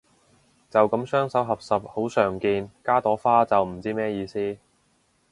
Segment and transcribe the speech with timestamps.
[0.67, 4.57] 就噉雙手合十好常見，加朵花就唔知咩意思